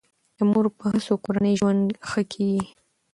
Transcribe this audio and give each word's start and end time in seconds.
د 0.37 0.39
مور 0.51 0.65
په 0.77 0.85
هڅو 0.91 1.13
کورنی 1.23 1.53
ژوند 1.59 1.83
ښه 2.09 2.21
کیږي. 2.31 2.65